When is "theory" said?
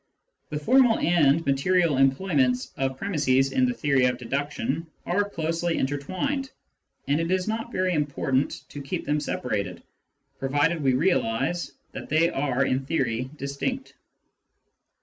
3.75-4.05, 12.83-13.29